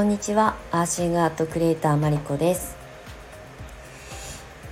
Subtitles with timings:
[0.00, 0.56] こんにちは。
[0.72, 2.74] アーシングアートクリエイターマリコです。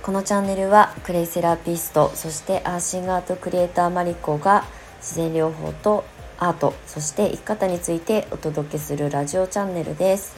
[0.01, 4.65] このチャンネルはクレイセラピストそしてアーシングアートクリエイターマリコが
[4.97, 6.03] 自然療法と
[6.39, 10.35] アートそして生き方についてお届けするラジオチャンネルです。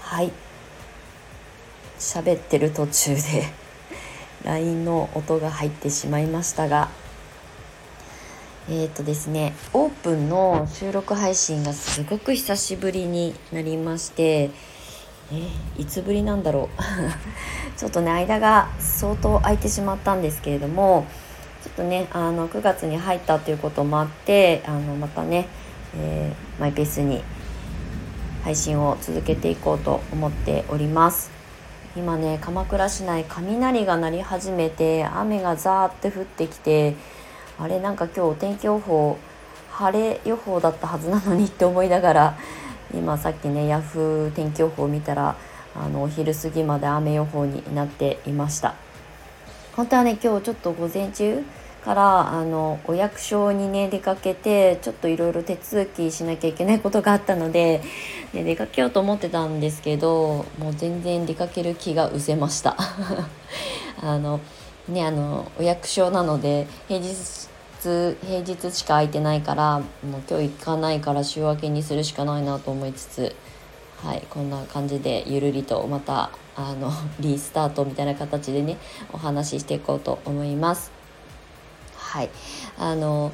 [0.00, 0.32] はい。
[1.98, 3.20] 喋ってる途中で
[4.42, 6.88] LINE の音が入ってしまいましたが
[8.68, 14.50] えっ、ー、とですねオープンの収録配信がすごく久しぶりになりまして
[15.32, 15.48] え
[15.78, 16.82] いつぶりなんだろう。
[17.78, 21.06] ちょっとね間が相当空いてしまったんですけれども
[21.64, 25.48] ちょっとねあの9月に入ったということもあってあのまたね、
[25.96, 27.24] えー、マイペースに
[28.44, 31.30] 配信を続けていこうと思っております。
[31.96, 36.94] 今ね鎌倉市内雷が鳴り始めて雨がザーって降ってきて
[37.58, 39.18] あれなんか今日お天気予報
[39.70, 42.38] 晴れ予報だったはずなのにって思いながら
[42.94, 45.36] 今さっきねヤフー天気予報を見たら
[45.74, 48.74] あのお昼過ぎまで雨予報になっていました。
[49.74, 51.42] 本当はね今日ちょっと午前中
[51.82, 57.82] からあのお役所にね出かけてちょっといろいろ手続きしなきゃいけないことがあったので、
[58.32, 62.76] ね、出かけようと思ってたんですけどもう全然出かける気が失せました。
[64.00, 64.40] あの
[64.88, 67.48] ねあのお役所なので平日
[67.82, 73.36] 平日しか空いてないからもう今日行かないから週明けにするしかないなと思いつつ
[74.02, 78.76] はいこんな感じでゆるりとまたあの リスタートみたいな形でね
[79.12, 80.92] お話ししていこうと思います。
[81.96, 82.30] はい
[82.78, 83.32] あの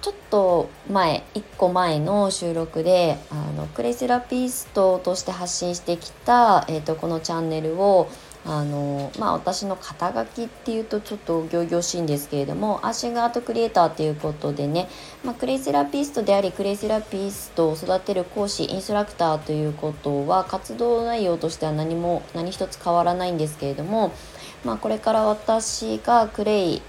[0.00, 8.08] ちょっと前1個前の収録であのクレイセラピストとして発信してきた、えーとこのチャンネルを
[8.48, 14.88] あのまあ私の肩書きっていうとちょっと仰々しいんですけれどもアーシングアートクリエイターっていうことでね、
[15.22, 24.12] まあ、クレイセラピストでありクレイセラピストを育てる講師インストラクターということは活動内容としては何も何一つ変わらないんですけれども、
[24.64, 26.82] まあ、これから私がクレイ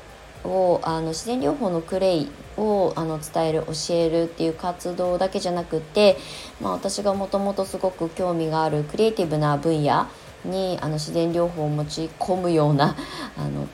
[0.43, 6.17] をあの自然療法のクレイをあの伝える教えるっていう活動だけじゃなくて、
[6.61, 10.07] まあ、私がもともとすごく興味があるクリエイティブな分野
[10.45, 12.95] にあの自然療法を持ち込むような
[13.37, 13.67] あの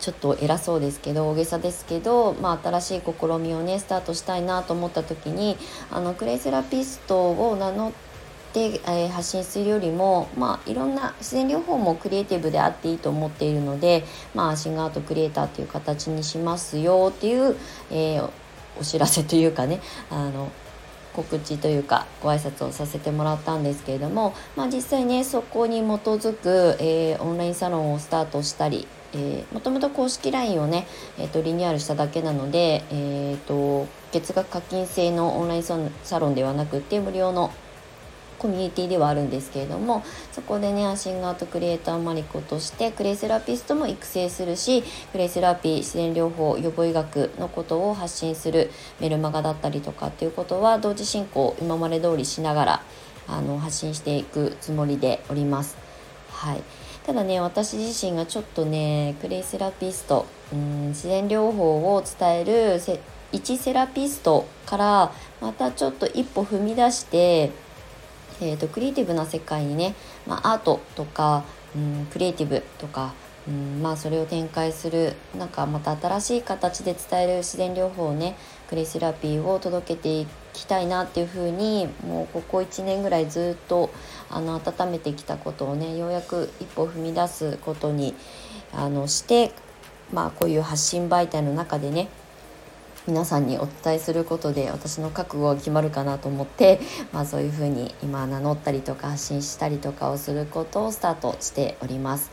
[0.00, 5.56] ちょっと偉そうですけど大げさですけど、まあ、新しい試みをねスタートしたいなと思った時に
[5.90, 8.13] あのクレイセラピストを名乗って、
[8.60, 14.04] えー、発信するよりも、まあ、いろんな自然療法もクリエイティブであっていいと思っているので、
[14.34, 17.56] まあ、シンガートクリエイターという形にしますよっていう、
[17.90, 18.30] えー、
[18.78, 20.50] お知らせというかねあの
[21.14, 28.86] 告知というかご挨拶をさせてもらったんですけれども、まあ、実際ねそこに基づく、えー、オンラインサロンをスタートしたり
[29.16, 30.88] えー、もともと公式 LINE をね、
[31.20, 37.52] えーと、リニューアルしただけなので、えーと月額課金制のオンラインサロンではなくて無料の
[38.38, 52.82] コミュニティではあるんですけれどもそこでねアシングアートクリエイターマリコとしてクレイセラピストも育成するしクレイセラピー自然療法予防医学のことを発信するメルマガだったりとかっていうことは同時進行今まで通りしながら
[53.26, 55.76] あの発信していくつもりでおります。
[56.30, 56.62] はい
[57.06, 62.80] ただね私自身がちょっとねクレイセラピストうん自然療法を伝える
[63.30, 67.50] 一セラピストからまたちょっと一歩踏み出して
[68.40, 69.94] えーと、クリエイティブな世界にね、
[70.26, 71.44] まあ、アートとか、
[71.76, 73.14] うん、クリエイティブとか、
[73.46, 78.36] うんまあ、それを展開するなんかまた新しい形で伝える自然療法をね
[78.68, 83.90] クレイセラピーを届けていきたいなっていうふうにもうここ1年ぐらいずっと
[84.30, 88.14] あの温めてきたことをねようやく一歩踏み出すことに
[88.72, 89.52] あのして、
[90.12, 92.08] まあ、こういう発信媒体の中でね
[93.06, 96.80] 皆さんにお伝えすることで私の覚悟が決まるかなと思って、
[97.12, 102.30] まあ、そういうふうに今名乗ったりとか発信したりとかをすることをスタートしております。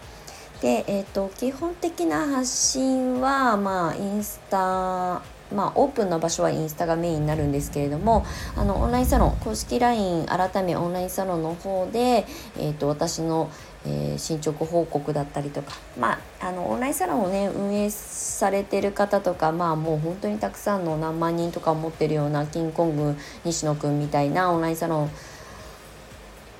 [0.61, 5.21] で、えーと、基本的な発信は、まあ、インスタ
[5.51, 8.25] まあ、オープンな場所はインスタがメインになるんですけれども
[8.55, 12.25] あのオンラインサロン公式 LINE 改めオンラインサロンの方で、
[12.57, 13.51] えーと私の
[13.85, 25.11] えー、進捗報告だったりとか、まあ、あのオンラインサロンをね運営されてる方とか、まあ、もう本当にたくさんの何万人とか持ってるようなキンコング西野君みたいなオンラインサロン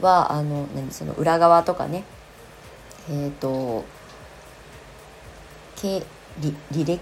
[0.02, 2.04] はあの何その裏側とかね
[3.10, 3.86] えっ、ー、と
[6.40, 7.00] 履歴？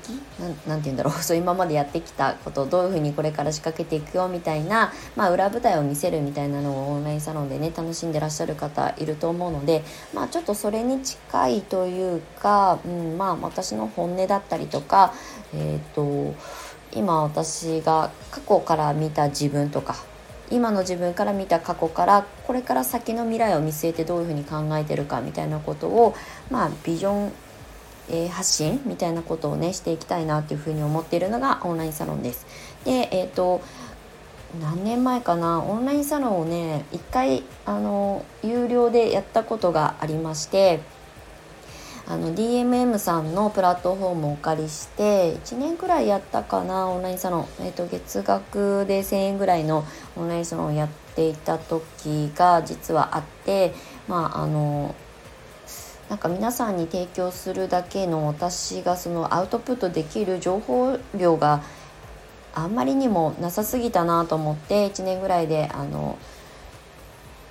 [0.68, 1.14] なんて言うんだろう。
[1.22, 9.84] そう今までやってきたことをどういうふうにこれから仕掛けていくよみたいな、まあ、裏舞台を見せるみたいなのをオンラインサロンでね楽しんでらっしゃる方いると思うので、
[10.14, 15.14] まあ、ちょっとそれに近いというか、うんまあ、私の本音だったりとか、
[15.54, 16.34] えーと、
[16.94, 19.96] 今私が過去から見た自分とか
[20.52, 26.16] 今の自分から見た過去からこれから先の未来を見据えてどういうふうに考えてるかみたいなことを
[26.50, 27.32] まあビジョン
[28.10, 32.46] えー、発信みたいなことをねしていきたいなっていうふうに思っているのがオンラインサロンです。
[32.86, 33.62] でえっ、ー、と
[34.60, 35.62] 何年前かな？
[35.62, 40.80] オンラインサロンをね一回あの有料でやったことがありまして
[42.08, 46.88] あの DMM さんのプラットフォームをお借りして1年くらいやったかな？
[46.90, 49.86] オンラインサロン、えーと、月額で1,000円ぐらいの
[50.16, 53.74] オンラインサロンをやっていた時が実はあって
[54.08, 54.96] まああの
[56.10, 61.62] なんか皆さんに提供するだけの私がそのアウトプットできる情報量が
[62.54, 66.18] あんまりにもなさすぎたなと思って1年ぐらいであの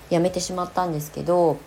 [0.09, 1.57] やめてしまったんですけど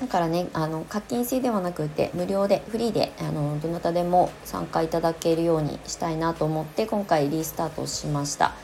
[0.00, 8.54] だからねあの課金制ではなくて無料でフリーであのどなたでも参加いただけるようにしたいなと思って今回リスタートしました。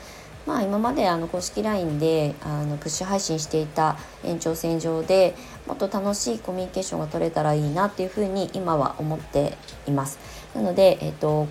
[0.47, 5.35] まあ、今まであの公式 LINE であのプッシュ配信していた延長線上で
[5.67, 9.57] もっと楽しいコミュニケーションが取れたらいいなっていうふうに今は思って
[9.87, 10.19] います。
[10.55, 11.49] なので、えっ、と、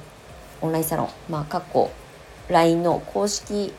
[0.62, 1.92] オンラインサロン、まあ、過去
[2.50, 3.74] LINE の公式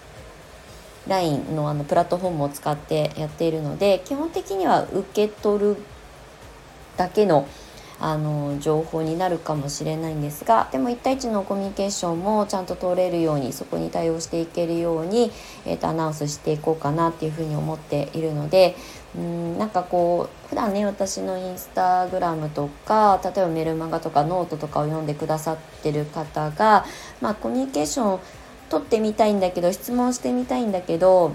[1.07, 5.77] LINE のあのプラットフォームを使ってやっているので基本的には受け取る
[6.97, 7.47] だけの
[8.01, 15.31] あの情報になるかもしれないんですがでも1対1のコミュニケーションもちゃんと通れるようにそこに対応していけるように、
[15.65, 18.77] えーと、アナウンスしていこうかなっていうふうに思っているので
[19.17, 26.85] うんなんかこう普段ね私のインスタグラムとか例えばメルマガとかノートとかを読んでくださってる方が、
[27.21, 28.21] まあ、コミュニケーション
[28.71, 31.35] 取ってみたいんだけど質問してみたいんだけど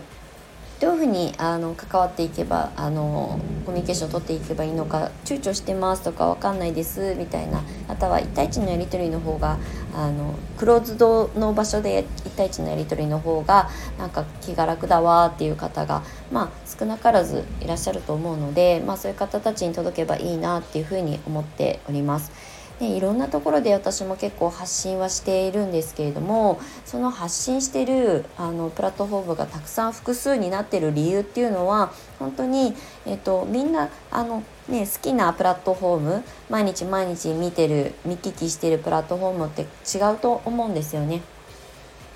[0.79, 9.57] どういうふうにあの関わっていけばあのコミュニケーションを取っていけばいいのか躊躇してますとか分かんないですみたいな方は1対1のやり取りの方が
[9.93, 22.31] あのクローズドの場所で1対1のやり取りの方がなんか気が楽だわっていう方が、まあ、少なからずいらっしゃると思うので、まあ、そういう方たちに届けばいいなっていうふうに思っております。
[22.79, 32.73] でいろんなところで私も結構発信はしているんですけれどもその発信してるあのプラットフォームがたくさん複数になってる理由っていうのは本当に、
[33.05, 41.21] えっと、みんなあの、ね、好きなプラットフォーム毎日毎日見てる見聞きしてるプラットフォームって違うと思うんですよね。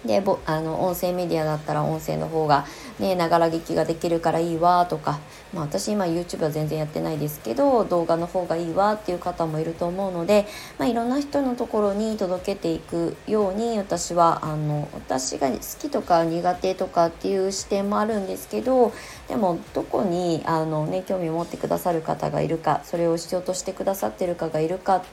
[0.06, 2.66] でぼあの音声メディアだったら音声の方が
[3.00, 5.20] ねながら劇ができるからいいわとか、
[5.54, 10.46] まあ、私今 YouTube は全然やってないですけど動画の方がいいわっていう方もいると思うので、
[10.78, 18.92] まあ、いろんな人のところに届けていくように私はあの私が好きとか苦手とかっていう視点もあるんですけど
[19.28, 25.04] でもどこにあの、ね、興味を持ってくださる方がいるかそれを必要としてくださってるかがいるか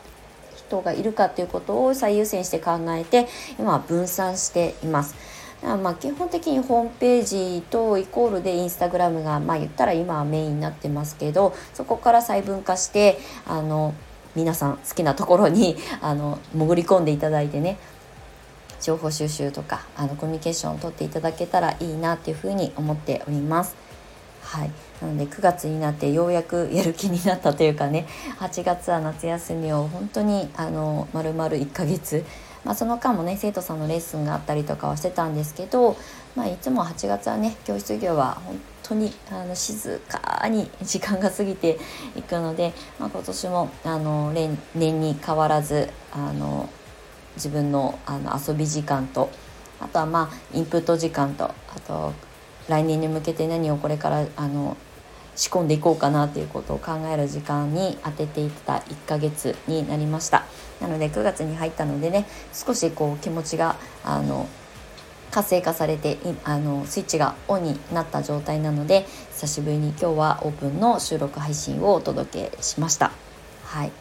[0.70, 3.26] 人がいるかっていうことを最優先して考えて
[3.58, 5.16] 今は分散しています。
[5.62, 13.94] まあ基本的にホームページとイコールでインスタグラムがまあ言ったら今はメインになってますけどそこから細分化してあの
[14.34, 17.76] 皆さん好きなところに あの潜り込んでいただいてね
[18.80, 23.89] 情報収集とかあのコミュニケーションをとっていただけたらいいなっていうふうに思っております。
[24.42, 24.70] はい、
[25.00, 28.06] なので9月になってようやくやる気になったというかね
[28.38, 32.24] 8月は夏休みを本当にあの丸々1ヶ月、
[32.64, 35.96] まあ、その間もね生徒さんのレッスンがあったりとかはしてたんですけど、
[36.34, 41.78] まあ、いつも8月はね教室業は本当にあの静かに時間が過ぎて
[42.16, 44.58] いくので、まあ、今年もあの年
[45.00, 46.68] に変わらずあの
[47.36, 49.30] 自分のあの遊び時間と
[49.80, 52.12] あとはまあインプット時間とあと
[52.70, 54.76] 来年に向けて何をこれからあの
[55.34, 60.44] 仕込んでいこうかなということを考える時間に当てていった1ヶ月になりました。
[60.80, 64.48] なので9月に入ったのでね少しこう気持ちがあの
[65.30, 73.12] 活性化されてあのスイッチがオンになった状態なので久しぶりに今日はオープンの収録配信をお届けしました。
[73.64, 73.92] はい。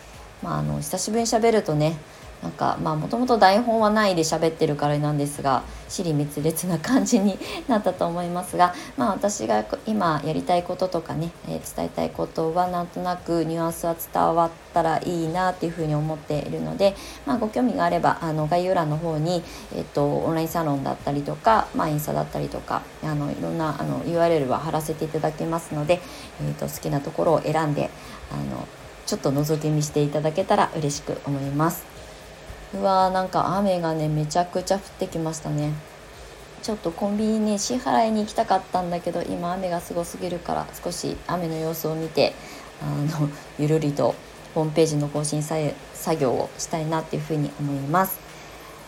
[0.44, 1.98] まああの久しぶりに喋るとね
[2.42, 19.44] なんかまあもともと台本はないで喋ってるからなんですが尻滅裂な感じに なったと思いますがまあ私が今やりたいこととかね、えー、伝えたいことはなんとなくニュアンスは伝わったらいいなっていうふうに思っているので、まあ、ご興味があればあの概要欄の方に、
[19.76, 26.00] えーと、オンラインサロンだったりとか、まあ、インスタだったりとかあのいろんなあの URL は貼らせていただきますので、
[26.42, 27.90] えーと好きなところを選んで
[28.32, 28.68] あの
[29.06, 31.99] ちょっと覗き見していただけたら嬉しく思います。
[32.74, 35.74] うわーなんか雨がねめちゃくちゃ降ってきましたね。
[36.62, 42.34] ちょっとコンビニね支払いに行きたかったんだけど今雨がすごすぎるから少し雨の様子を見て
[42.82, 44.14] あの ゆるりと
[44.54, 45.62] ホームページの更新作
[46.20, 48.20] 業をしたいなっていうふうに思います。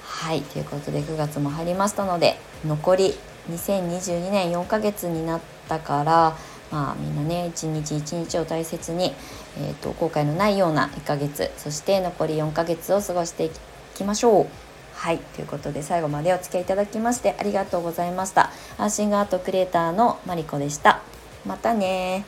[0.04, 3.18] はいということで9月も入りましたので残り
[3.50, 6.38] 2022年4ヶ月になったから
[6.72, 9.14] まあみんなね一日一日を大切に、
[9.58, 13.60] えーと、後悔のないような1ヶ月そして残り4ヶ月を過ごしていき
[14.01, 14.48] きましょう。
[14.93, 18.51] はいということで最後までお付き合いいただきましてありがとうございました。
[18.77, 21.01] アーシングアートクリエイターのマリコでした。
[21.46, 22.25] またね